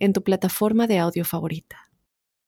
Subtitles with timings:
[0.00, 1.76] en tu plataforma de audio favorita.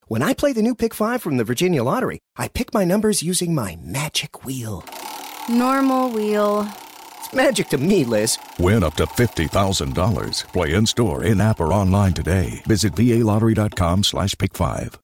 [0.09, 3.23] When I play the new Pick 5 from the Virginia Lottery, I pick my numbers
[3.23, 4.85] using my magic wheel.
[5.49, 6.67] Normal wheel.
[7.21, 8.37] It's magic to me, Liz.
[8.59, 10.53] Win up to $50,000.
[10.53, 12.63] Play in store, in app, or online today.
[12.67, 14.99] Visit VALottery.com slash pick 5.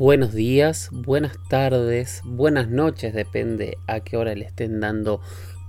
[0.00, 5.20] Buenos días, buenas tardes, buenas noches, depende a qué hora le estén dando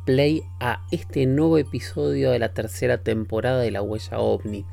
[0.05, 4.65] play a este nuevo episodio de la tercera temporada de La Huella OVNI.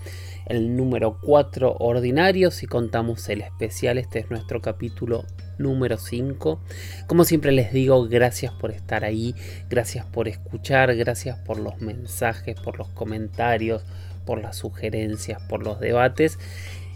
[0.46, 5.24] El número 4 ordinario, si contamos el especial, este es nuestro capítulo
[5.58, 6.60] número 5.
[7.06, 9.34] Como siempre les digo, gracias por estar ahí,
[9.68, 13.82] gracias por escuchar, gracias por los mensajes, por los comentarios,
[14.24, 16.38] por las sugerencias, por los debates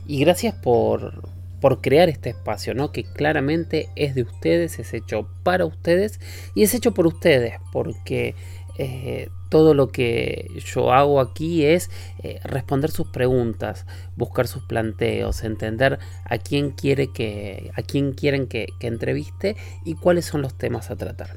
[0.07, 1.29] y gracias por,
[1.63, 2.91] por crear este espacio, ¿no?
[2.91, 6.19] Que claramente es de ustedes, es hecho para ustedes
[6.57, 8.35] y es hecho por ustedes, porque
[8.79, 11.89] eh, todo lo que yo hago aquí es
[12.25, 18.49] eh, responder sus preguntas, buscar sus planteos, entender a quién quiere que, a quién quieren
[18.49, 21.37] que, entreviste y cuáles son los temas a tratar.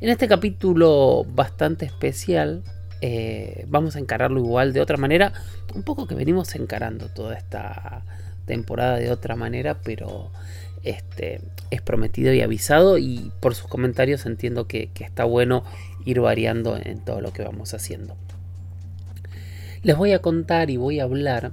[0.00, 2.62] En este capítulo bastante especial
[3.00, 5.32] eh, vamos a encararlo igual de otra manera,
[5.74, 8.04] un poco que venimos encarando toda esta
[8.48, 10.32] temporada de otra manera, pero
[10.82, 15.62] este, es prometido y avisado y por sus comentarios entiendo que, está bueno
[16.04, 18.16] ir variando en todo lo que vamos haciendo.
[19.82, 21.52] Les voy a contar y voy a hablar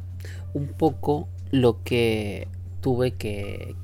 [0.54, 2.48] un poco lo que
[2.82, 3.76] tuve que,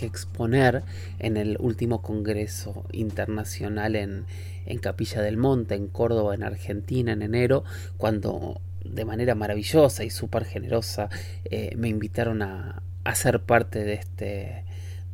[0.00, 0.82] exponer
[1.18, 4.24] en el último Congreso Internacional en,
[4.66, 7.64] en Capilla del Monte, en Córdoba, en Argentina, en enero,
[7.98, 11.08] cuando de manera maravillosa y súper generosa
[11.44, 14.64] eh, me invitaron a, a, ser parte de este,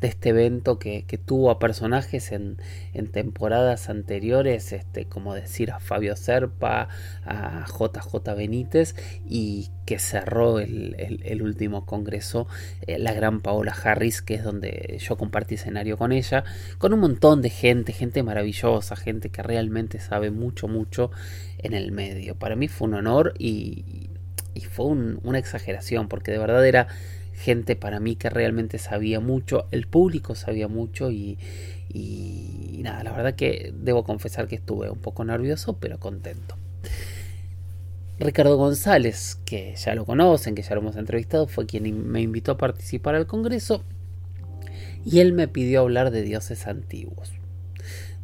[0.01, 2.59] de este evento que, que tuvo a personajes en,
[2.93, 6.89] en, temporadas anteriores, este, como decir a Fabio Serpa,
[7.25, 8.95] a JJ Benítez,
[9.27, 12.47] y que cerró el, el, último congreso,
[12.87, 16.45] eh, la gran Paola Harris, que es donde yo compartí escenario con ella,
[16.79, 21.11] con un montón de gente, gente maravillosa, gente que realmente sabe mucho, mucho
[21.59, 22.35] en el medio.
[22.35, 24.11] Para mí fue un honor y,
[24.53, 26.89] y fue una exageración, porque de verdad era
[27.37, 31.39] gente para mí que realmente sabía mucho, el público sabía mucho y,
[31.93, 36.57] y, nada, la verdad que debo confesar que estuve un poco nervioso, pero contento.
[38.19, 42.53] Ricardo González, que ya lo conocen, que ya lo hemos entrevistado, fue quien me invitó
[42.53, 43.85] a participar al Congreso
[45.05, 47.33] y él me pidió hablar de dioses antiguos.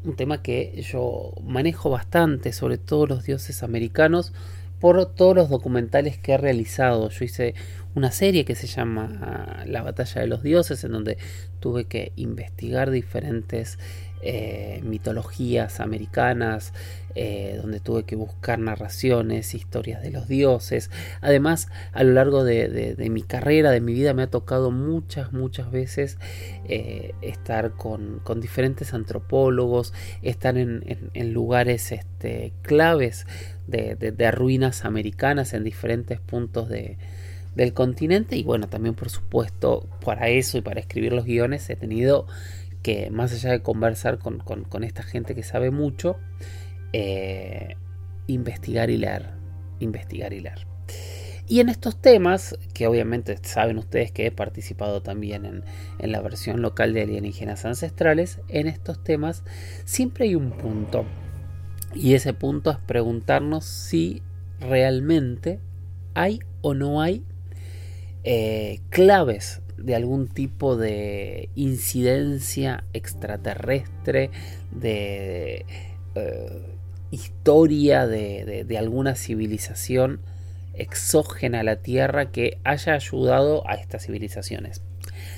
[0.04, 4.32] Un tema que yo manejo bastante, sobre todo los dioses americanos,
[4.80, 7.08] por todos los documentales que he realizado.
[7.08, 7.54] Yo hice
[7.94, 11.18] una serie que se llama La batalla de los dioses, en donde
[11.60, 13.78] tuve que investigar diferentes
[14.24, 16.72] eh, mitologías americanas,
[17.16, 20.92] eh, donde tuve que buscar narraciones, historias de los dioses.
[21.20, 25.72] Además, a lo largo de, mi carrera, de mi vida, me ha tocado muchas, muchas
[25.72, 26.18] veces
[26.68, 29.92] eh, estar con, diferentes antropólogos,
[30.22, 30.84] estar en,
[31.32, 33.26] lugares este, claves
[33.66, 36.68] de, ruinas americanas en diferentes puntos
[37.54, 41.76] del continente y bueno, también por supuesto para eso y para escribir los guiones he
[41.76, 42.26] tenido
[42.82, 46.16] que más allá de conversar con, esta gente que sabe mucho,
[46.92, 47.76] eh,
[48.26, 49.30] investigar y leer,
[49.78, 50.66] investigar y leer.
[51.48, 55.64] Y en estos temas, que obviamente saben ustedes que he participado también en,
[55.98, 59.44] en, la versión local de alienígenas ancestrales, en estos temas
[59.84, 61.04] siempre hay un punto
[61.94, 64.22] y ese punto es preguntarnos si
[64.60, 65.60] realmente
[66.14, 67.24] hay o no hay
[68.24, 74.30] eh, claves de algún tipo de incidencia extraterrestre,
[74.70, 75.66] de
[76.14, 76.76] eh,
[77.10, 80.20] historia de, alguna civilización
[80.74, 84.82] exógena a la Tierra que haya ayudado a estas civilizaciones.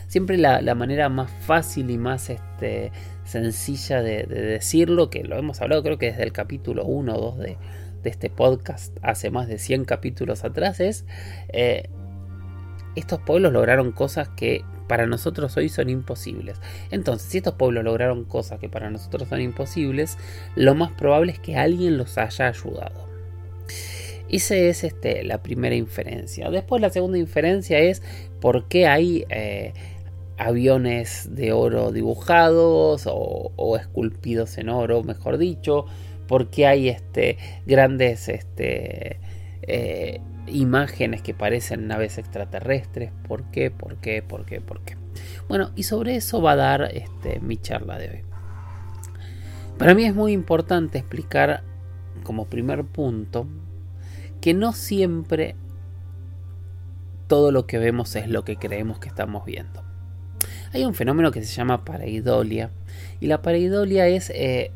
[0.07, 2.93] Siempre la, manera más fácil y más este,
[3.25, 7.39] sencilla de, decirlo, que lo hemos hablado creo que desde el capítulo 1 o 2
[7.39, 7.59] de,
[8.05, 11.07] este podcast, hace más de 100 capítulos atrás, es,
[11.49, 11.89] eh,
[12.97, 16.61] estos pueblos lograron cosas que para nosotros hoy son imposibles.
[16.91, 20.19] Entonces, si estos pueblos lograron cosas que para nosotros son imposibles,
[20.57, 23.09] lo más probable es que alguien los haya ayudado.
[24.29, 26.51] Esa es este, la primera inferencia.
[26.51, 28.03] Después la segunda inferencia es
[28.41, 29.73] por qué hay eh,
[30.39, 35.87] aviones de oro dibujados o, esculpidos en oro, mejor dicho.
[36.27, 37.37] Por qué hay este,
[37.67, 39.19] grandes este,
[39.63, 43.13] eh, imágenes que parecen naves extraterrestres.
[43.27, 43.71] ¿Por qué?
[43.71, 44.23] ¿Por qué?
[44.23, 44.61] ¿Por qué?
[44.61, 44.97] ¿Por qué?
[45.49, 48.23] Bueno, y sobre eso va a dar este, mi charla de hoy.
[49.79, 51.63] Para mí es muy importante explicar
[52.23, 53.47] como primer punto
[54.41, 55.57] que no siempre
[57.27, 59.83] todo lo que vemos es lo que creemos que estamos viendo.
[60.73, 62.71] Hay un fenómeno que se llama pareidolia
[63.21, 64.73] y la pareidolia es, eh,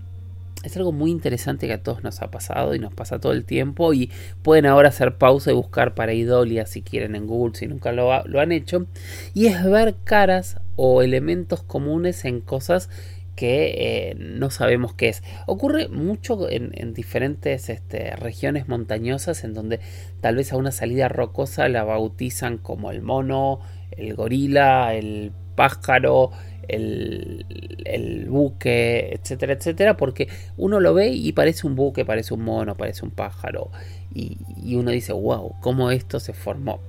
[0.65, 3.45] es algo muy interesante que a todos nos ha pasado y nos pasa todo el
[3.45, 4.11] tiempo y
[4.43, 8.41] pueden ahora hacer pausa y buscar pareidolia si quieren en Google si nunca lo, lo
[8.41, 8.87] han hecho
[9.35, 12.91] y es ver caras o elementos comunes en cosas
[13.39, 15.23] que eh, no sabemos qué es.
[15.47, 19.79] Ocurre mucho en, diferentes este, regiones montañosas en donde
[20.21, 23.61] tal vez a una salida rocosa la bautizan como el mono,
[23.93, 26.33] el gorila, el pájaro,
[26.69, 32.77] el, buque, etcétera, etcétera, porque uno lo ve y parece un buque, parece un mono,
[32.77, 33.71] parece un pájaro,
[34.15, 34.39] y,
[34.75, 36.81] uno dice, wow, ¿cómo esto se formó?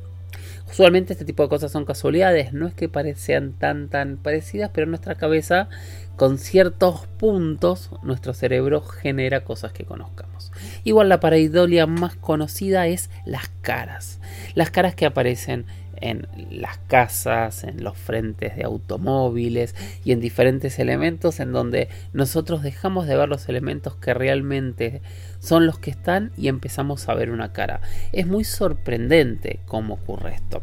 [0.70, 4.86] Usualmente este tipo de cosas son casualidades, no es que sean tan tan parecidas, pero
[4.86, 5.68] nuestra cabeza
[6.16, 10.52] con ciertos puntos nuestro cerebro genera cosas que conozcamos.
[10.84, 14.20] Igual la pareidolia más conocida es las caras.
[14.54, 15.66] Las caras que aparecen
[16.02, 22.64] en las casas, en los frentes de automóviles y en diferentes elementos en donde nosotros
[22.64, 25.02] dejamos de ver los elementos que realmente
[25.40, 27.82] son los que están y empezamos a ver una cara.
[28.12, 30.62] Es muy sorprendente cómo ocurre esto.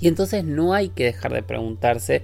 [0.00, 2.22] Y entonces no hay que dejar de preguntarse,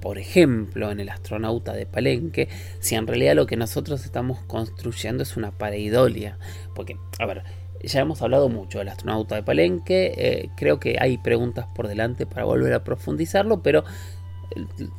[0.00, 2.48] por ejemplo, en el astronauta de Palenque,
[2.80, 6.38] si en realidad lo que nosotros estamos construyendo es una pareidolia.
[6.74, 7.44] Porque, a ver,
[7.86, 12.26] ya hemos hablado mucho del astronauta de Palenque, eh, creo que hay preguntas por delante
[12.26, 13.84] para volver a profundizarlo, pero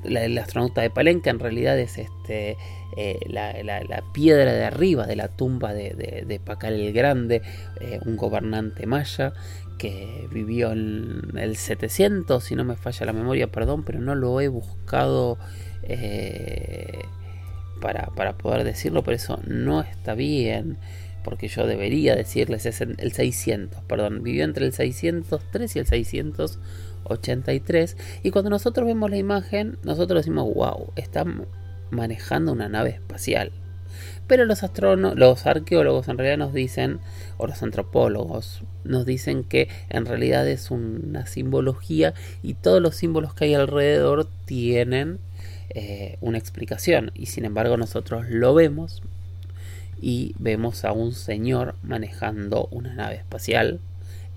[0.04, 2.58] el, astronauta de Palenque en realidad es este,
[2.98, 7.42] eh, la, piedra de arriba de la tumba de, Pacal el Grande,
[7.80, 9.34] eh, un gobernante maya
[9.78, 14.40] que vivió en el 700, si no me falla la memoria, perdón, pero no lo
[14.42, 15.38] he buscado
[17.82, 20.78] para, para poder decirlo, por eso no está bien
[21.26, 27.98] porque yo debería decirles, es el 600, perdón, vivió entre el 603 y el 683,
[28.22, 31.48] y cuando nosotros vemos la imagen, nosotros decimos, wow, están
[31.90, 33.52] manejando una nave espacial.
[34.28, 37.00] Pero los astrónomos, los arqueólogos en realidad nos dicen,
[37.38, 42.14] o los antropólogos, nos dicen que en realidad es una simbología
[42.44, 45.18] y todos los símbolos que hay alrededor tienen
[45.70, 47.10] eh, una explicación.
[47.16, 49.02] Y sin embargo nosotros lo vemos,
[50.06, 53.80] y vemos a un señor manejando una nave espacial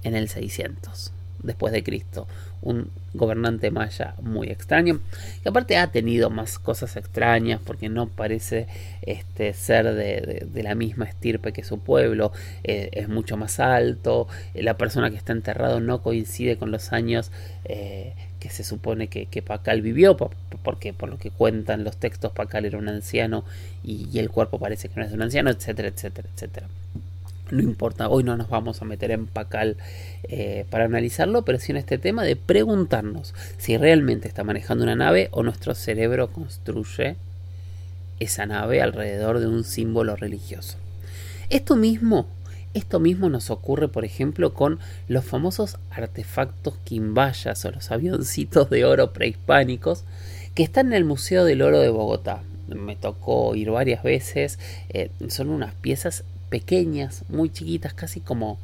[0.02, 1.12] en el 600
[1.42, 2.26] después de Cristo,
[2.62, 5.00] un gobernante maya muy extraño,
[5.42, 8.66] que aparte ha tenido más cosas extrañas porque no parece
[9.02, 12.32] este, ser de, la misma estirpe que su pueblo,
[12.64, 17.30] eh, es mucho más alto, la persona que está enterrado no coincide con los años
[17.66, 22.64] eh, que se supone que, Pacal vivió, porque por lo que cuentan los textos Pacal
[22.64, 23.44] era un anciano
[23.82, 26.68] y, el cuerpo parece que no es un anciano, etcétera, etcétera, etcétera.
[27.50, 29.78] No importa, hoy no nos vamos a meter en Pacal
[30.24, 34.96] eh, para analizarlo, pero sí en este tema de preguntarnos si realmente está manejando una
[34.96, 37.16] nave o nuestro cerebro construye
[38.20, 40.76] esa nave alrededor de un símbolo religioso.
[41.48, 42.28] Esto mismo
[42.78, 48.84] esto mismo nos ocurre, por ejemplo, con los famosos artefactos quimbayas o los avioncitos de
[48.84, 50.04] oro prehispánicos
[50.54, 52.42] que están en el Museo del Oro de Bogotá.
[52.68, 54.58] Me tocó ir varias veces.
[54.88, 58.58] Eh, son unas piezas pequeñas, muy chiquitas, casi como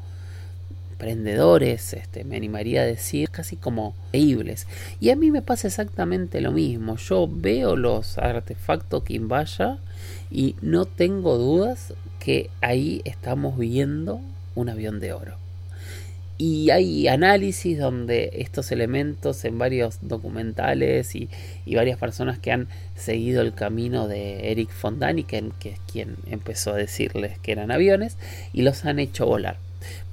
[1.09, 4.67] este, me animaría a decir, casi como creíbles.
[5.01, 6.97] Y a mí me pasa exactamente lo mismo.
[6.97, 9.79] Yo veo los artefactos Quimbaya
[10.31, 14.21] y no tengo dudas que ahí estamos viendo
[14.55, 15.45] un avión de oro.
[16.37, 21.29] Y hay análisis donde estos elementos en varios documentales y,
[21.67, 26.73] varias personas que han seguido el camino de Eric von Daniken, que es quien empezó
[26.73, 28.17] a decirles que eran aviones,
[28.53, 29.59] y los han hecho volar.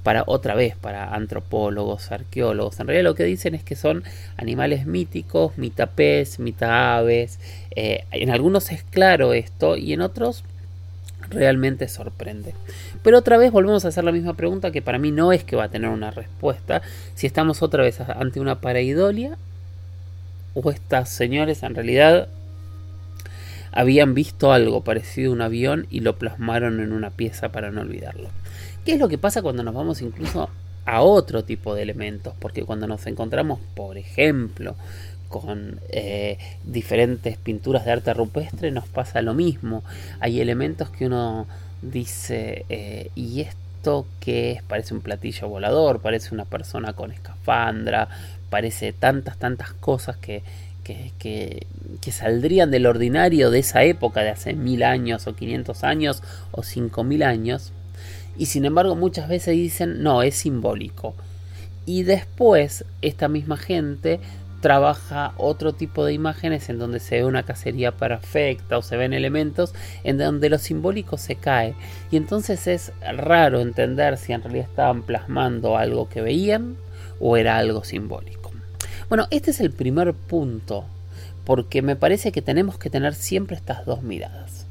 [0.02, 4.02] Para otra vez, para antropólogos, arqueólogos, en realidad lo que dicen es que son
[4.36, 7.38] animales míticos, mitad pez, mitad aves.
[7.76, 10.44] Eh, en algunos es claro esto y en otros
[11.30, 12.54] realmente sorprende.
[13.02, 15.56] Pero otra vez volvemos a hacer la misma pregunta que para mí no es que
[15.56, 16.82] va a tener una respuesta.
[17.14, 19.36] Si estamos otra vez ante una pareidolia
[20.54, 22.28] o estas señores en realidad
[23.72, 27.80] habían visto algo parecido a un avión y lo plasmaron en una pieza para no
[27.80, 28.28] olvidarlo.
[28.84, 30.50] ¿Qué es lo que pasa cuando nos vamos incluso
[30.84, 32.34] a otro tipo de elementos?
[32.38, 34.74] Porque cuando nos encontramos, por ejemplo,
[35.28, 39.84] con eh, diferentes pinturas de arte rupestre nos pasa lo mismo.
[40.20, 41.46] Hay elementos que uno
[41.80, 44.62] dice, eh, ¿y esto qué es?
[44.62, 48.08] Parece un platillo volador, parece una persona con escafandra,
[48.50, 50.42] parece tantas, tantas cosas que,
[50.84, 56.22] que, que, saldrían del ordinario de esa época, de hace mil años o 500 años
[56.50, 57.72] o cinco mil años.
[58.36, 61.14] Y sin embargo muchas veces dicen, no, es simbólico.
[61.84, 64.20] Y después esta misma gente
[64.60, 69.12] trabaja otro tipo de imágenes en donde se ve una cacería perfecta o se ven
[69.12, 69.74] elementos
[70.04, 71.74] en donde lo simbólico se cae.
[72.10, 76.76] Y entonces es raro entender si en realidad estaban plasmando algo que veían
[77.18, 78.52] o era algo simbólico.
[79.08, 80.84] Bueno, este es el primer punto
[81.44, 84.61] porque me parece que tenemos que tener siempre estas dos miradas.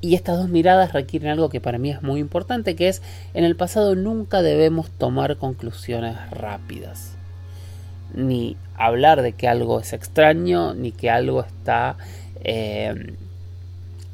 [0.00, 3.02] Y estas dos miradas requieren algo que para mí es muy importante, que es
[3.34, 7.16] en el pasado nunca debemos tomar conclusiones rápidas
[8.14, 11.96] ni hablar de que algo es extraño, ni que algo está
[12.42, 13.14] eh,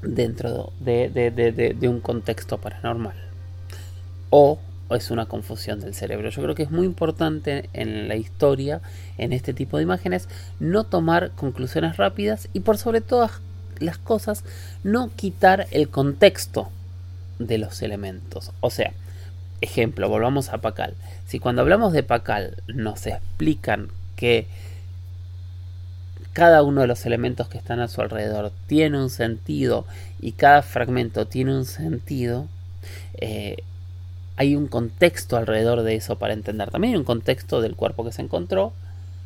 [0.03, 3.17] dentro de, un contexto paranormal.
[4.31, 4.59] O
[4.91, 6.31] es una confusión del cerebro.
[6.31, 8.81] Yo creo que es muy importante en la historia,
[9.19, 10.29] en este tipo de imágenes,
[10.61, 13.41] no tomar conclusiones rápidas y por sobre todas
[13.81, 14.45] las cosas,
[14.85, 16.69] no quitar el contexto
[17.39, 18.53] de los elementos.
[18.61, 18.93] O sea,
[19.61, 20.95] ejemplo, volvamos a Pacal.
[21.27, 24.47] Si cuando hablamos de Pacal nos explican que
[26.33, 29.87] cada uno de los elementos que están a su alrededor tiene un sentido
[30.21, 32.47] y cada fragmento tiene un sentido,
[33.15, 33.57] eh,
[34.37, 36.71] hay un contexto alrededor de eso para entender.
[36.71, 38.75] También hay un contexto del cuerpo que se encontró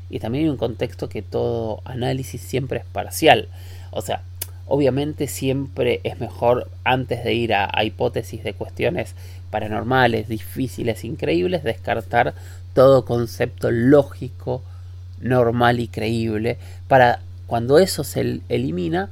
[0.09, 3.49] y también hay un contexto que todo análisis siempre es parcial.
[3.91, 4.23] O sea,
[4.71, 9.15] obviamente siempre es mejor antes de ir a hipótesis de cuestiones
[9.51, 12.35] paranormales, difíciles, increíbles, descartar
[12.73, 14.63] todo concepto lógico,
[15.21, 16.57] normal y creíble,
[16.89, 19.11] para cuando eso se elimina,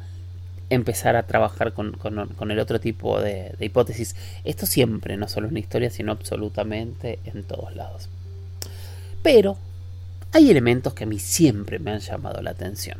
[0.70, 1.96] empezar a trabajar con,
[2.50, 4.14] el otro tipo de, de, hipótesis.
[4.44, 8.08] Esto siempre, no solo en la historia, sino absolutamente en todos lados.
[9.24, 9.58] Pero
[10.32, 12.98] hay elementos que a mí siempre me han llamado la atención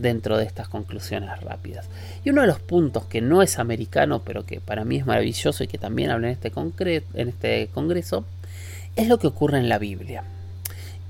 [0.00, 1.88] dentro de estas conclusiones rápidas.
[2.24, 5.64] Y uno de los puntos que no es americano, pero que para mí es maravilloso
[5.64, 6.52] y que también habla en este,
[7.14, 8.24] en este congreso,
[8.96, 10.24] es lo que ocurre en la Biblia.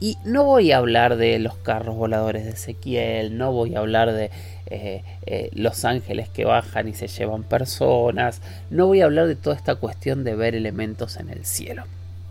[0.00, 4.12] Y no voy a hablar de los carros voladores de Ezequiel, no voy a hablar
[4.12, 4.30] de
[4.66, 8.40] eh, eh, los ángeles que bajan y se llevan personas,
[8.70, 11.84] no voy a hablar de toda esta cuestión de ver elementos en el cielo.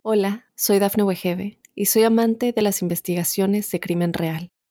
[0.03, 4.49] Hola, soy Dafne Wegebe y soy amante de las investigaciones de crimen real.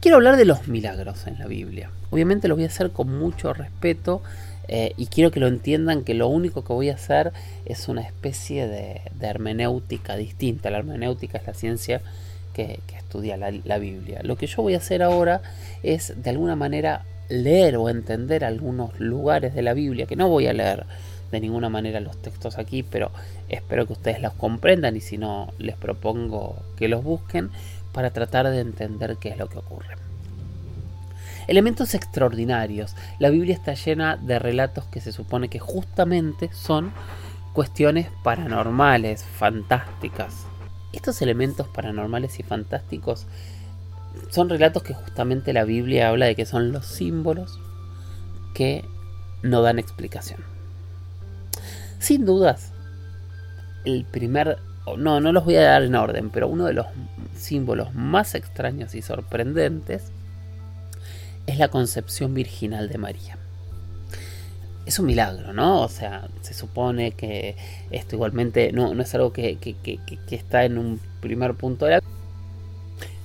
[0.00, 1.90] Quiero hablar de los milagros en la Biblia.
[2.08, 4.22] Obviamente lo voy a hacer con mucho respeto
[4.66, 7.32] eh, y quiero que lo entiendan que lo único que voy a hacer
[7.66, 10.70] es una especie de, hermenéutica distinta.
[10.70, 12.00] La hermenéutica es la ciencia
[12.54, 14.20] que, estudia la, la, Biblia.
[14.22, 15.42] Lo que yo voy a hacer ahora
[15.82, 20.46] es de alguna manera leer o entender algunos lugares de la Biblia, que no voy
[20.46, 20.86] a leer
[21.30, 23.10] de ninguna manera los textos aquí, pero
[23.50, 27.50] espero que ustedes los comprendan y si no les propongo que los busquen
[27.92, 29.96] para tratar de entender qué es lo que ocurre.
[31.46, 32.94] Elementos extraordinarios.
[33.18, 36.92] La Biblia está llena de relatos que se supone que justamente son
[37.52, 40.46] cuestiones paranormales, fantásticas.
[40.92, 43.26] Estos elementos paranormales y fantásticos
[44.30, 47.58] son relatos que justamente la Biblia habla de que son los símbolos
[48.54, 48.84] que
[49.42, 50.40] no dan explicación.
[51.98, 52.72] Sin dudas,
[53.84, 54.58] el primer
[54.96, 56.86] no, no los voy a dar en orden, pero uno de los
[57.40, 60.12] símbolos más extraños y sorprendentes
[61.46, 63.38] es la concepción virginal de María.
[64.86, 65.82] Es un milagro, ¿no?
[65.82, 67.56] O sea, se supone que
[67.90, 72.02] esto igualmente no, es algo que, que está en un primer punto de la...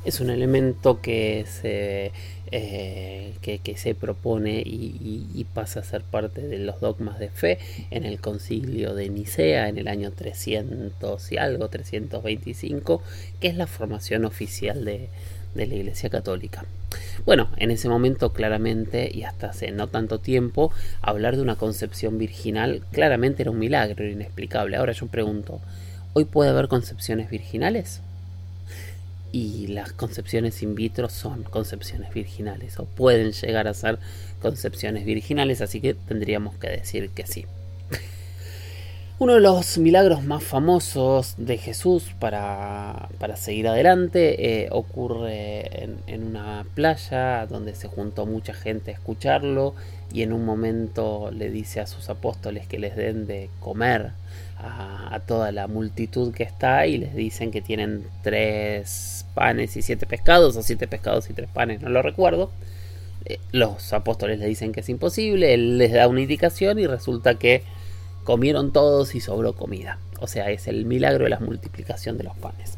[0.05, 2.11] Es un elemento que se
[2.51, 7.59] eh, que, se propone y, pasa a ser parte de los dogmas de fe
[7.91, 13.01] en el concilio de Nicea en el año 300 y algo, 325,
[13.39, 15.09] que es la formación oficial de,
[15.55, 16.65] de la Iglesia Católica.
[17.25, 20.71] Bueno, en ese momento claramente y hasta hace no tanto tiempo,
[21.01, 24.77] hablar de una concepción virginal claramente era un milagro inexplicable.
[24.77, 25.61] Ahora yo pregunto,
[26.13, 28.01] ¿hoy puede haber concepciones virginales?
[29.35, 33.99] Y las concepciones in vitro son concepciones virginales o pueden llegar a ser
[34.41, 37.45] concepciones virginales, así que tendríamos que decir que sí.
[39.19, 46.65] Uno de los milagros más famosos de Jesús para, seguir adelante eh, ocurre en, una
[46.73, 49.75] playa donde se juntó mucha gente a escucharlo
[50.11, 54.11] y en un momento le dice a sus apóstoles que les den de comer
[54.57, 60.05] a, toda la multitud que está y les dicen que tienen tres panes y siete
[60.05, 62.51] pescados o siete pescados y tres panes, no lo recuerdo.
[63.25, 67.35] Eh, los apóstoles le dicen que es imposible, él les da una indicación y resulta
[67.35, 67.63] que
[68.23, 69.99] comieron todos y sobró comida.
[70.19, 72.77] O sea, es el milagro de la multiplicación de los panes.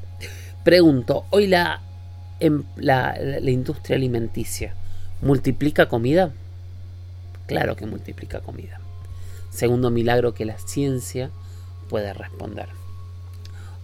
[0.63, 1.81] Pregunto, ¿hoy la,
[2.39, 4.73] em, la, la industria alimenticia
[5.21, 6.31] multiplica comida?
[7.47, 8.79] Claro que multiplica comida.
[9.49, 11.31] Segundo milagro que la ciencia
[11.89, 12.67] puede responder.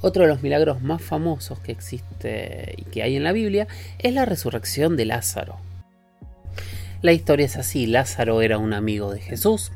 [0.02, 3.68] Otro de los milagros más famosos que existe y que hay en la Biblia
[4.00, 5.58] es la resurrección de Lázaro.
[7.02, 9.72] La historia es así, Lázaro era un amigo de Jesús,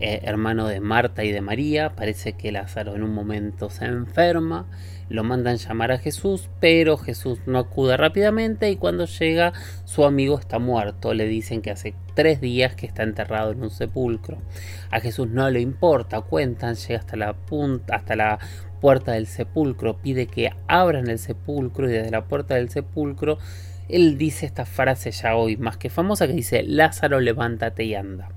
[0.00, 1.90] eh, hermano de Marta y de María.
[1.90, 4.66] Parece que Lázaro en un momento se enferma,
[5.08, 9.52] lo mandan llamar a Jesús, pero Jesús no acude rápidamente y cuando llega
[9.84, 11.14] su amigo está muerto.
[11.14, 14.38] Le dicen que hace tres días que está enterrado en un sepulcro.
[14.90, 17.36] A Jesús no le importa, cuentan, llega hasta la
[17.90, 18.38] hasta la
[18.80, 23.38] puerta del sepulcro, pide que abran el sepulcro y desde la puerta del sepulcro
[23.88, 28.28] él dice esta frase ya hoy más que famosa que dice Lázaro levántate y anda.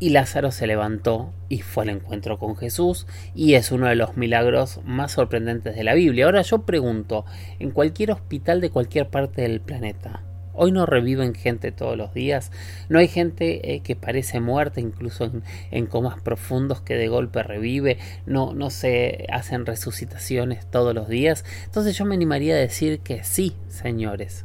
[0.00, 4.16] Y Lázaro se levantó y fue al encuentro con Jesús y es uno de los
[4.16, 6.26] milagros más sorprendentes de la Biblia.
[6.26, 7.24] Ahora yo pregunto,
[7.58, 10.22] en cualquier hospital de cualquier parte del planeta,
[10.56, 12.52] Hoy no reviven gente todos los días.
[12.88, 15.28] No hay gente eh, que parece muerta, incluso
[15.72, 17.98] en, comas profundos, que de golpe revive.
[18.24, 21.44] No, no se hacen resucitaciones todos los días.
[21.64, 24.44] Entonces yo me animaría a decir que sí, señores.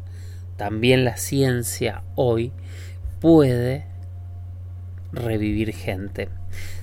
[0.57, 2.51] También la ciencia hoy
[3.21, 3.85] puede
[5.11, 6.29] revivir gente.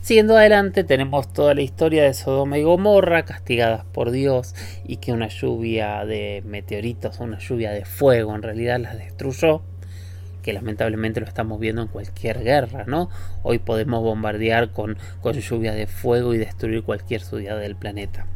[0.02, 5.12] Siguiendo adelante tenemos toda la historia de Sodoma y Gomorra castigadas por Dios y que
[5.12, 9.62] una lluvia de meteoritos, una lluvia de fuego en realidad las destruyó,
[10.42, 13.10] que lamentablemente lo estamos viendo en cualquier guerra, ¿no?
[13.42, 18.26] Hoy podemos bombardear con, con lluvia de fuego y destruir cualquier ciudad del planeta.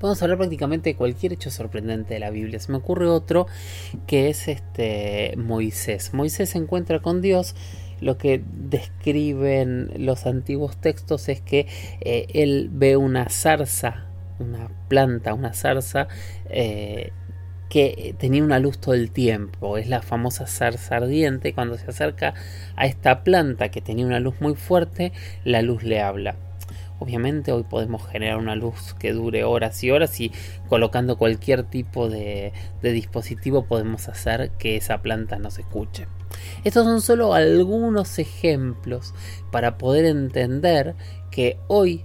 [0.00, 2.58] Podemos hablar prácticamente de cualquier hecho sorprendente de la Biblia.
[2.58, 3.46] Se me ocurre otro
[4.06, 6.12] que es este Moisés.
[6.12, 7.54] Moisés se encuentra con Dios
[8.00, 11.66] lo que describen los antiguos textos es que
[12.00, 14.06] eh, él ve una zarza,
[14.38, 16.08] una planta, una zarza
[16.48, 17.12] eh,
[17.68, 19.78] que tenía una luz todo el tiempo.
[19.78, 21.54] Es la famosa zarza ardiente.
[21.54, 22.34] Cuando se acerca
[22.76, 25.12] a esta planta que tenía una luz muy fuerte,
[25.44, 26.36] la luz le habla.
[26.98, 30.30] Obviamente hoy podemos generar una luz que dure horas y horas y
[30.68, 32.52] colocando cualquier tipo de,
[32.82, 36.06] dispositivo podemos hacer que esa planta no se escuche.
[36.62, 39.12] Estos son solo algunos ejemplos
[39.50, 40.94] para poder entender
[41.30, 42.04] que hoy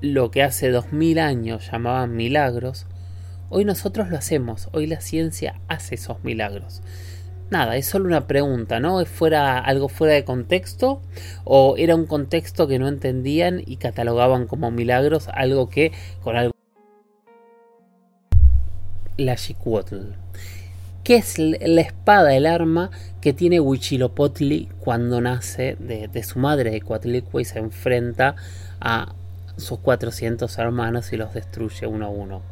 [0.00, 2.86] lo que hace dos mil años llamaban milagros,
[3.48, 6.82] hoy nosotros lo hacemos, hoy la ciencia hace esos milagros.
[7.50, 9.00] Nada, es solo una pregunta, ¿no?
[9.00, 11.00] ¿Es fuera algo fuera de contexto?
[11.44, 16.52] ¿O era un contexto que no entendían y catalogaban como milagros algo que con algo...
[19.16, 20.12] La Chicuotl.
[21.04, 26.80] ¿Qué es la espada, el arma que tiene Huichilopotli cuando nace de, su madre de
[26.80, 28.34] Coatlicue y se enfrenta
[28.80, 29.14] a
[29.56, 32.42] sus 400 hermanos y los destruye uno a uno?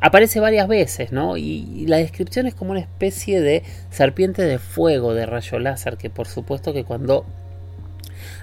[0.00, 1.36] Aparece varias veces, ¿no?
[1.36, 6.08] Y, la descripción es como una especie de serpiente de fuego de rayo láser, que
[6.08, 7.26] por supuesto que cuando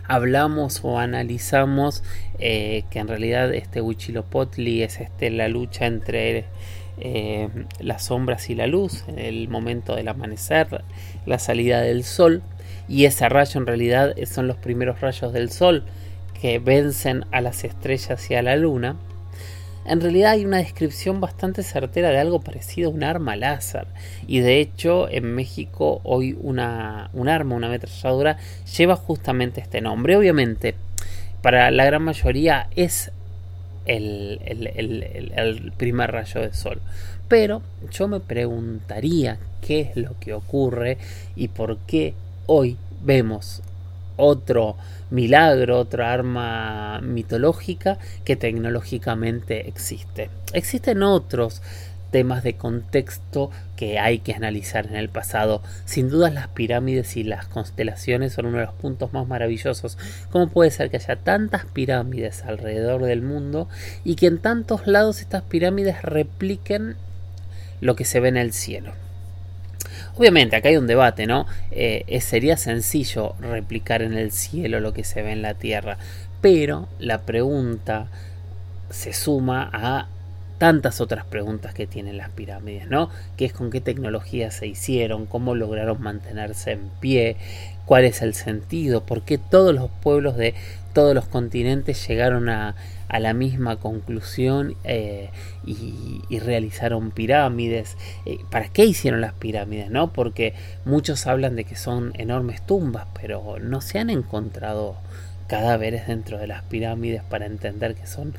[0.08, 2.04] hablamos o analizamos
[2.40, 6.46] eh, que en realidad este Huichilopotli es este, la lucha entre
[6.98, 10.84] eh, las sombras y la luz, el momento del amanecer,
[11.26, 12.42] la salida del sol,
[12.88, 15.86] y ese rayo en realidad son los primeros rayos del sol
[16.40, 18.98] que vencen a las estrellas y a la luna.
[19.86, 23.86] En realidad hay una descripción bastante certera de algo parecido a un arma láser.
[24.28, 28.38] Y de hecho en México hoy una, un arma, una ametralladora,
[28.78, 30.18] lleva justamente este nombre.
[30.18, 30.74] Obviamente,
[31.44, 33.12] para la gran mayoría es
[33.86, 34.40] el,
[35.78, 36.82] primer rayo de sol.
[37.28, 40.98] Pero yo me preguntaría qué es lo que ocurre
[41.36, 42.14] y por qué
[42.48, 43.62] hoy vemos
[44.18, 44.78] otro
[45.10, 50.30] milagro, otra arma mitológica que tecnológicamente existe.
[50.54, 51.62] Existen otros
[52.16, 55.62] temas de contexto que hay que analizar en el pasado.
[55.84, 59.98] Sin duda las pirámides y las constelaciones son uno de los puntos más maravillosos.
[60.32, 63.68] ¿Cómo puede ser que haya tantas pirámides alrededor del mundo
[64.06, 66.96] y que en tantos lados estas pirámides repliquen
[67.82, 68.94] lo que se ve en el cielo?
[70.18, 71.46] Obviamente, acá hay un debate, ¿no?
[71.72, 75.98] Eh, sería sencillo replicar en el cielo lo que se ve en la tierra,
[76.42, 78.08] pero la pregunta
[78.90, 80.08] se suma a
[80.58, 83.10] tantas otras preguntas que tienen las pirámides, ¿no?
[83.36, 85.26] ¿Qué es con qué tecnología se hicieron?
[85.26, 87.36] ¿Cómo lograron mantenerse en pie?
[87.86, 89.06] ¿Cuál es el sentido?
[89.06, 90.54] ¿Por qué todos los pueblos de
[90.94, 92.76] todos los continentes llegaron a,
[93.20, 95.30] la misma conclusión eh,
[95.66, 97.98] y, realizaron pirámides?
[98.26, 99.90] Eh, ¿Para qué hicieron las pirámides?
[99.90, 100.14] ¿no?
[100.14, 100.54] Porque
[100.86, 104.98] muchos hablan de que son enormes tumbas, pero no se han encontrado
[105.48, 108.36] cadáveres dentro de las pirámides para entender que son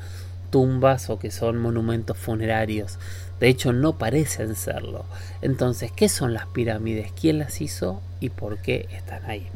[0.49, 2.99] tumbas o que son monumentos funerarios.
[3.39, 5.05] De hecho, no parecen serlo.
[5.41, 7.11] Entonces, ¿qué son las pirámides?
[7.19, 9.47] ¿Quién las hizo y por qué están ahí?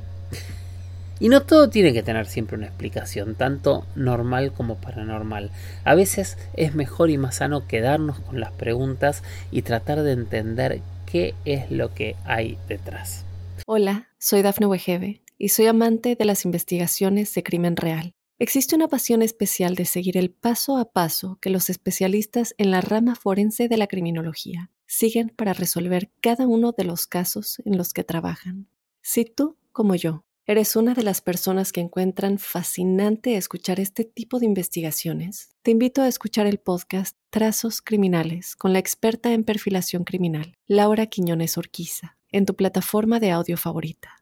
[1.21, 5.51] Y no todo tiene que tener siempre una explicación, tanto normal como paranormal.
[5.84, 10.81] A veces es mejor y más sano quedarnos con las preguntas y tratar de entender
[11.05, 13.23] qué es lo que hay detrás.
[13.67, 18.15] Hola, soy Dafne Wegebe y soy amante de las investigaciones de crimen real.
[18.39, 22.81] Existe una pasión especial de seguir el paso a paso que los especialistas en la
[22.81, 27.93] rama forense de la criminología siguen para resolver cada uno de los casos en los
[27.93, 28.67] que trabajan.
[29.03, 34.39] Si tú, como yo, eres una de las personas que encuentran fascinante escuchar este tipo
[34.39, 40.04] de investigaciones, te invito a escuchar el podcast Trazos Criminales con la experta en perfilación
[40.04, 44.21] criminal, Laura Quiñones Orquiza, en tu plataforma de audio favorita.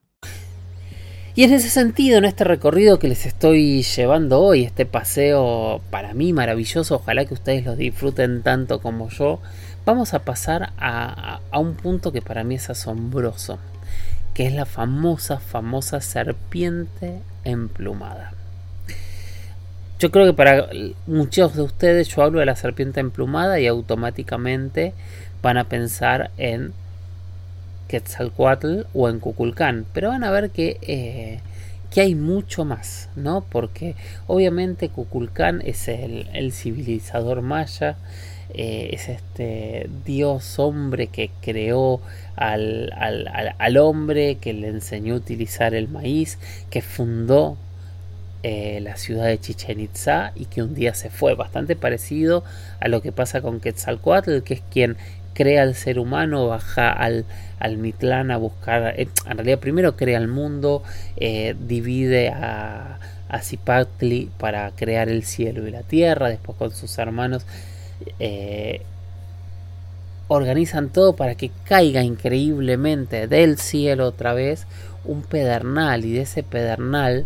[1.35, 6.13] Y en ese sentido, en este recorrido que les estoy llevando hoy, este paseo para
[6.13, 9.39] mí maravilloso, ojalá que ustedes lo disfruten tanto como yo,
[9.85, 13.57] vamos a pasar a, un punto que para mí es asombroso,
[14.33, 18.33] que es la famosa, famosa serpiente emplumada.
[19.99, 20.69] Yo creo que para
[21.07, 24.93] muchos de ustedes yo hablo de la serpiente emplumada y automáticamente
[25.41, 26.73] van a pensar en
[27.89, 31.39] Quetzalcoatl o en Cuculcán, pero van a ver que, eh,
[31.91, 33.41] que hay mucho más, ¿no?
[33.41, 33.95] Porque
[34.27, 37.97] obviamente Cuculcán es el, civilizador maya,
[38.53, 42.01] eh, es este dios hombre que creó
[42.35, 42.91] al,
[43.57, 47.57] al, hombre, que le enseñó a utilizar el maíz, que fundó
[48.43, 52.43] eh, la ciudad de Chichen Itza y que un día se fue, bastante parecido
[52.79, 54.95] a lo que pasa con Quetzalcoatl, que es quien
[55.33, 57.25] crea al ser humano, baja al,
[57.59, 60.83] al Mitlán a buscar, eh, en realidad primero crea el mundo,
[61.17, 66.97] eh, divide a, a Zipatli para crear el cielo y la tierra, después con sus
[66.97, 67.45] hermanos
[68.19, 68.81] eh,
[70.27, 74.67] organizan todo para que caiga increíblemente del cielo otra vez
[75.05, 77.25] un pedernal y de ese pedernal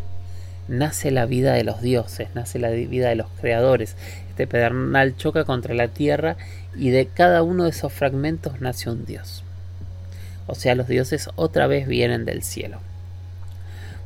[0.67, 3.95] nace la vida de los dioses, nace la vida de los creadores.
[4.29, 6.37] Este pedernal choca contra la tierra
[6.75, 9.43] y de cada uno de esos fragmentos nace un dios.
[10.47, 12.79] O sea, los dioses otra vez vienen del cielo.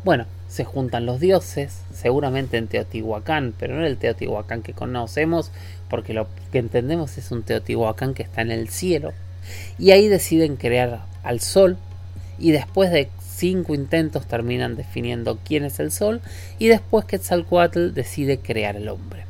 [0.04, 5.52] Bueno, se juntan los dioses, seguramente en Teotihuacán, pero no el Teotihuacán que conocemos,
[5.90, 9.14] porque lo que entendemos es un Teotihuacán que está en el cielo.
[9.80, 11.78] Y ahí deciden crear al sol,
[12.40, 16.22] y después de cinco intentos terminan definiendo quién es el sol,
[16.60, 19.26] y después Quetzalcoatl decide crear el hombre.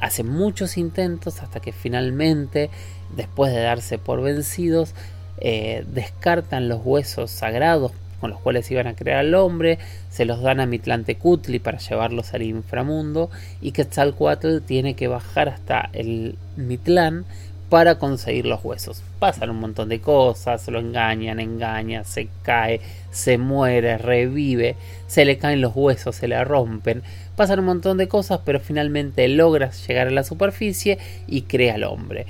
[0.00, 2.70] Hace muchos intentos hasta que finalmente,
[3.14, 4.94] después de darse por vencidos,
[5.38, 10.40] eh, descartan los huesos sagrados con los cuales iban a crear al hombre, se los
[10.42, 13.30] dan a Mitlantecutli para llevarlos al inframundo
[13.60, 17.24] y Quetzalcoatl tiene que bajar hasta el Mitlán
[17.68, 19.02] para conseguir los huesos.
[19.18, 22.80] Pasan un montón de cosas, lo engañan, engaña, se cae,
[23.10, 24.76] se muere, revive,
[25.08, 27.02] se le caen los huesos, se le rompen,
[27.34, 31.82] pasan un montón de cosas, pero finalmente logra llegar a la superficie y crea al
[31.82, 32.26] hombre.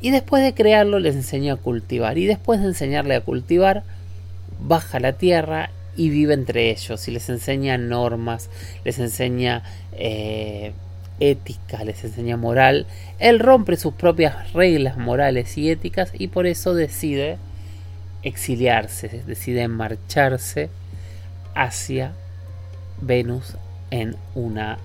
[0.00, 2.18] Y después de crearlo les enseña a cultivar.
[2.18, 3.84] Y después de enseñarle a cultivar,
[4.66, 7.06] baja la tierra y vive entre ellos.
[7.08, 8.50] Y les enseña normas,
[8.84, 10.72] les enseña eh,
[11.20, 12.86] ética, les enseña moral.
[13.18, 17.38] Él rompe sus propias reglas morales y éticas y por eso decide
[18.22, 20.68] exiliarse, decide marcharse
[21.54, 22.12] hacia
[23.00, 23.56] Venus
[23.90, 24.78] en una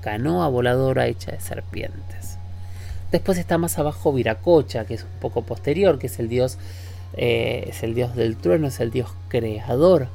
[0.00, 2.38] canoa voladora hecha de serpientes.
[3.10, 6.58] Después está más abajo Viracocha, que es un poco posterior, que es el dios,
[7.16, 10.08] eh, es el dios del trueno, es el dios creador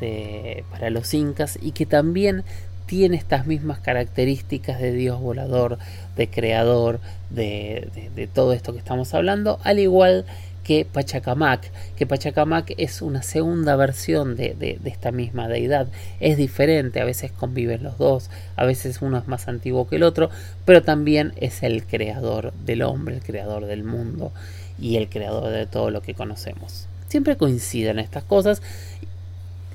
[0.00, 2.44] de, para los incas y que también
[2.86, 5.78] tiene estas mismas características de Dios volador,
[6.16, 7.00] de creador,
[7.30, 10.26] de, de todo esto que estamos hablando, al igual
[10.62, 15.88] que Pachacamac, que Pachacamac es una segunda versión de, esta misma deidad.
[16.20, 20.02] Es diferente, a veces conviven los dos, a veces uno es más antiguo que el
[20.02, 20.30] otro,
[20.64, 24.32] pero también es el creador del hombre, el creador del mundo
[24.78, 26.86] y el creador de todo lo que conocemos.
[27.08, 28.62] Siempre coinciden estas cosas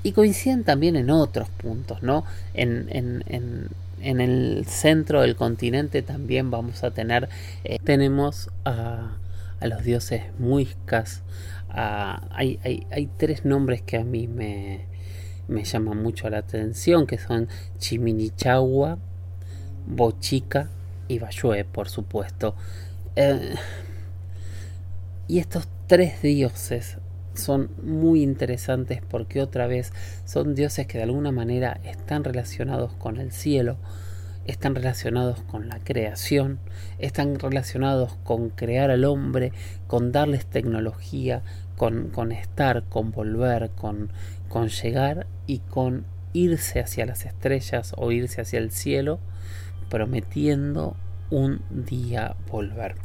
[0.02, 2.24] y coinciden también en otros puntos, ¿no?
[2.54, 3.24] En, en,
[4.00, 7.28] en, el centro del continente también vamos a tener,
[7.64, 9.16] eh, tenemos a
[9.60, 11.22] a los dioses muiscas.
[11.70, 12.58] hay,
[12.90, 14.86] hay, tres nombres que a mí me,
[15.48, 18.98] me llaman mucho la atención, que son Chiminichagua,
[19.86, 20.68] Bochica
[21.08, 22.54] y Bayue, por supuesto.
[23.16, 23.54] Eh,
[25.28, 26.96] y estos tres dioses
[27.34, 29.92] son muy interesantes porque otra vez
[30.24, 33.76] son dioses que de alguna manera están relacionados con el cielo,
[34.46, 36.58] están relacionados con la creación,
[36.98, 39.52] están relacionados con crear al hombre,
[39.86, 41.42] con darles tecnología,
[41.76, 44.10] con, con estar, con volver, con,
[44.48, 49.20] con llegar y con irse hacia las estrellas o irse hacia el cielo,
[49.90, 50.96] prometiendo
[51.30, 52.96] un día volver.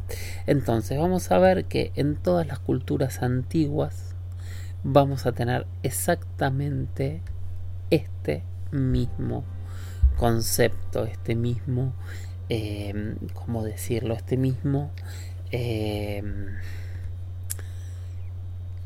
[0.46, 4.16] Entonces vamos a ver que en todas las culturas antiguas
[4.84, 7.22] vamos a tener exactamente
[7.90, 9.44] este mismo
[10.18, 11.94] concepto, este mismo,
[12.50, 14.14] eh, ¿cómo decirlo?
[14.14, 14.92] Este mismo,
[15.52, 16.24] eh,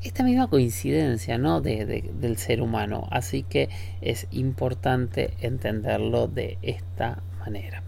[0.04, 1.62] esta misma coincidencia, ¿no?
[1.62, 3.08] De, del ser humano.
[3.12, 3.69] Así que
[4.02, 7.87] es importante entenderlo de esta manera.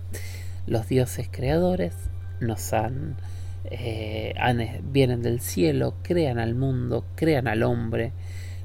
[0.67, 1.93] Los dioses creadores
[2.39, 3.17] nos han,
[3.65, 4.59] eh, han,
[4.91, 8.13] vienen del cielo, crean al mundo, crean al hombre,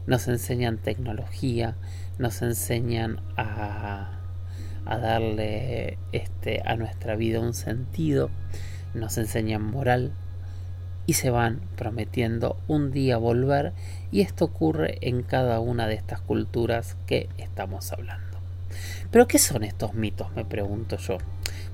[0.06, 1.76] nos enseñan tecnología,
[2.18, 4.20] nos enseñan a
[4.86, 8.30] a darle este, a nuestra vida un sentido,
[8.92, 10.12] nos enseñan moral
[11.06, 13.72] y se van prometiendo un día volver
[14.10, 18.33] y esto ocurre en cada una de estas culturas que estamos hablando.
[19.10, 20.34] Pero ¿qué son estos mitos?
[20.34, 21.18] Me pregunto yo.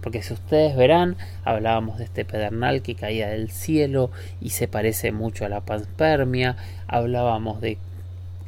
[0.01, 4.11] Porque si ustedes verán, hablábamos de este pedernal que caía del cielo
[4.41, 7.79] y se parece mucho a la panspermia, hablábamos de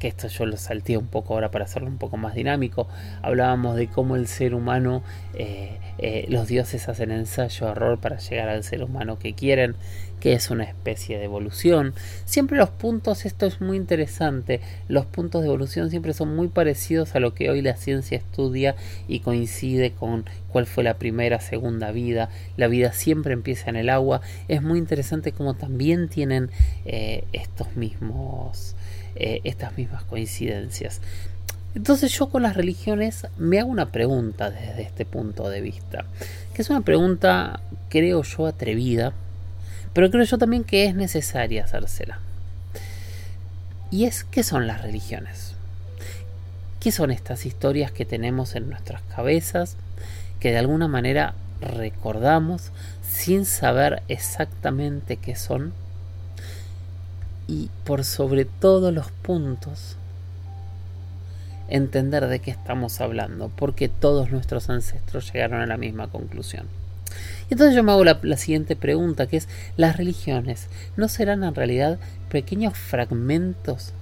[0.03, 2.89] que esto yo lo salté un poco ahora para hacerlo un poco más dinámico,
[3.23, 8.49] hablábamos de cómo el ser humano, eh, eh, los dioses hacen ensayo error para llegar
[8.49, 9.77] al ser humano que quieren,
[10.23, 11.95] que es una especie de evolución.
[12.27, 17.17] Siempre los puntos, esto es muy interesante, los puntos de evolución siempre son muy parecidos
[17.17, 18.77] a lo que hoy la ciencia estudia
[19.09, 22.31] y coincide con cuál fue la primera, segunda vida.
[22.57, 24.21] La vida siempre empieza en el agua.
[24.47, 26.51] Es muy interesante cómo también tienen
[26.85, 28.77] eh, estos mismos
[29.17, 31.01] eh, estas mismas coincidencias.
[31.75, 36.05] Entonces yo con las religiones me hago una pregunta desde este punto de vista,
[36.55, 39.13] que es una pregunta creo yo atrevida,
[39.93, 42.19] pero creo yo también que es necesaria hacérsela.
[43.91, 45.55] Y es, ¿qué son las religiones?
[46.81, 49.77] ¿Qué son estas historias que tenemos en nuestras cabezas,
[50.41, 55.73] que de alguna manera recordamos sin saber exactamente qué son?
[57.49, 59.97] y por sobre todos los puntos
[61.69, 66.67] entender de qué estamos hablando, porque todos nuestros ancestros llegaron a la misma conclusión.
[67.49, 71.45] Y entonces yo me hago la, la, siguiente pregunta, que es, ¿las religiones no serán
[71.45, 71.99] en realidad
[72.29, 73.93] pequeños fragmentos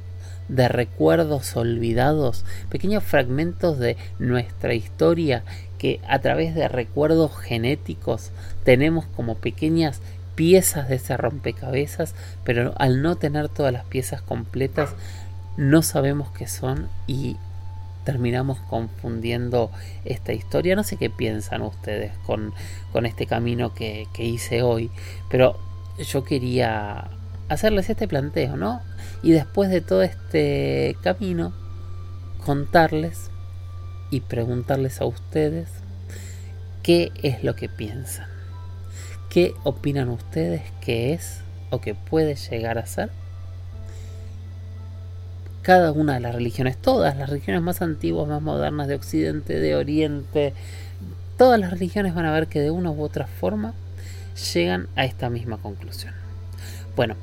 [0.48, 5.44] de recuerdos olvidados, pequeños fragmentos de nuestra historia
[5.78, 8.32] que a través de recuerdos genéticos
[8.64, 10.00] tenemos como pequeñas
[10.34, 14.90] piezas de ese rompecabezas, pero al no tener todas las piezas completas,
[15.56, 17.36] no sabemos qué son y
[18.10, 19.70] terminamos confundiendo
[20.04, 20.74] esta historia.
[20.74, 22.52] No sé qué piensan ustedes con,
[22.92, 24.90] con este camino que, que hice hoy,
[25.30, 25.56] pero
[25.96, 27.08] yo quería
[27.48, 28.80] hacerles este planteo, ¿no?
[29.22, 31.52] Y después de todo este camino,
[32.44, 33.30] contarles
[34.10, 35.68] y preguntarles a ustedes
[36.82, 38.26] qué es lo que piensan.
[39.28, 43.10] ¿Qué opinan ustedes que es o que puede llegar a ser?
[45.62, 49.76] Cada una de las religiones, todas las religiones más antiguas, más modernas de Occidente, de
[49.76, 50.54] Oriente,
[51.36, 53.74] todas las religiones van a ver que de una u otra forma
[54.54, 56.14] llegan a esta misma conclusión.
[56.96, 57.16] Bueno,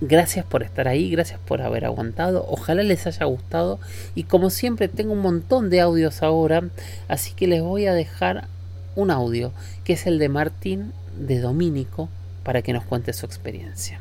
[0.00, 3.78] gracias por estar ahí, gracias por haber aguantado, ojalá les haya gustado
[4.14, 6.64] y como siempre tengo un montón de audios ahora,
[7.08, 8.48] así que les voy a dejar
[8.94, 9.52] un audio
[9.84, 12.08] que es el de Martín de Domínico
[12.42, 14.00] para que nos cuente su experiencia.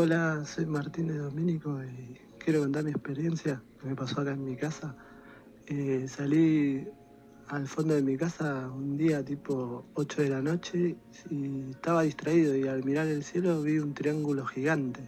[0.00, 4.44] Hola, soy Martín de Domínico y quiero contar mi experiencia que me pasó acá en
[4.44, 4.94] mi casa.
[5.66, 6.86] Eh, salí
[7.48, 10.96] al fondo de mi casa un día tipo 8 de la noche
[11.28, 15.00] y estaba distraído y al mirar el cielo vi un triángulo gigante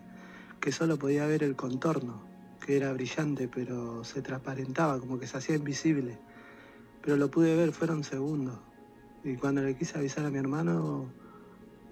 [0.58, 2.24] que solo podía ver el contorno,
[2.66, 6.18] que era brillante pero se transparentaba, como que se hacía invisible.
[7.00, 8.58] Pero lo pude ver, fueron segundos.
[9.22, 11.12] Y cuando le quise avisar a mi hermano,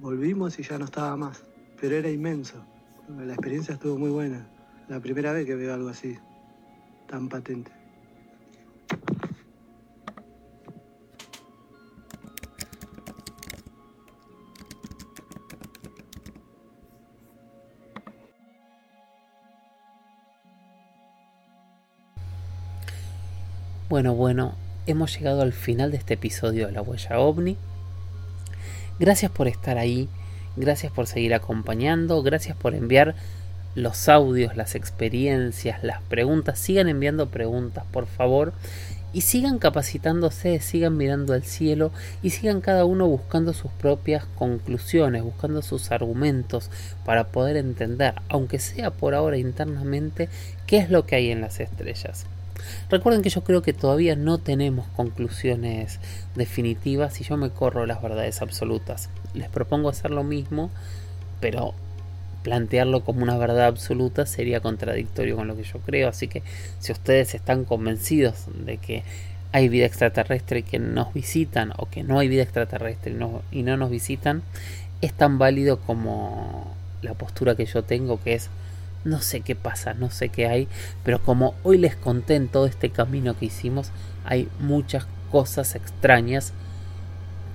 [0.00, 1.44] volvimos y ya no estaba más.
[1.80, 2.66] Pero era inmenso.
[3.16, 4.46] La experiencia estuvo muy buena.
[4.88, 6.18] La primera vez que veo algo así,
[7.08, 7.72] tan patente.
[23.88, 24.54] Bueno, bueno,
[24.86, 27.56] hemos llegado al final de este episodio de La Huella OVNI.
[28.98, 30.10] Gracias por estar ahí,
[30.56, 33.14] gracias por seguir acompañando, gracias por enviar
[33.74, 36.58] los audios, las experiencias, las preguntas.
[36.58, 38.52] Sigan enviando preguntas, por favor.
[39.10, 45.22] Y sigan capacitándose, sigan mirando al cielo y sigan cada uno buscando sus propias conclusiones,
[45.22, 46.70] buscando sus argumentos
[47.06, 50.28] para poder entender, aunque sea por ahora internamente,
[50.66, 52.26] qué es lo que hay en las estrellas.
[52.90, 56.00] Recuerden que yo creo que todavía no tenemos conclusiones
[56.34, 59.08] definitivas y yo me corro las verdades absolutas.
[59.34, 60.70] Les propongo hacer lo mismo,
[61.40, 61.74] pero
[62.42, 66.08] plantearlo como una verdad absoluta sería contradictorio con lo que yo creo.
[66.08, 66.42] Así que
[66.78, 69.02] si ustedes están convencidos de que
[69.52, 73.62] hay vida extraterrestre que nos visitan o que no hay vida extraterrestre y no, y
[73.62, 74.42] no nos visitan,
[75.00, 78.50] es tan válido como la postura que yo tengo que es
[79.04, 80.68] no sé qué pasa, no sé qué hay,
[81.04, 83.90] pero como hoy les conté en todo este camino que hicimos,
[84.24, 86.52] hay muchas cosas extrañas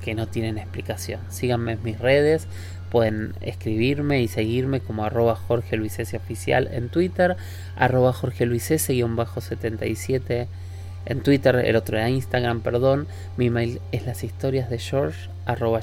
[0.04, 1.22] que no tienen explicación.
[1.30, 2.48] Síganme en mis redes,
[2.92, 7.38] pueden escribirme y seguirme como arroba Jorge Luis oficial en Twitter,
[7.76, 10.48] arroba Jorge Luis 77
[11.06, 13.08] en Twitter, el otro era Instagram, perdón.
[13.36, 15.82] Mi mail es las historias de George arroba.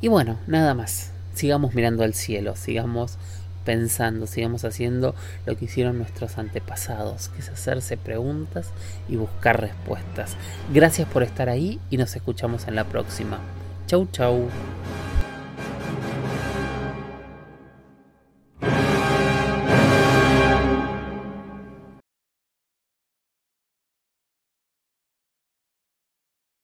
[0.00, 1.12] Y bueno, nada más.
[1.34, 3.18] Sigamos mirando al cielo, sigamos
[3.64, 5.14] pensando, sigamos haciendo
[5.46, 8.70] lo que hicieron nuestros antepasados, que es hacerse preguntas
[9.08, 10.36] y buscar respuestas.
[10.72, 13.40] Gracias por estar ahí y nos escuchamos en la próxima.
[13.86, 14.48] Chau, chau.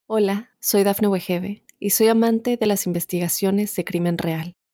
[0.09, 4.56] Hola, soy Dafne Wegebe y soy amante de las investigaciones de crimen real.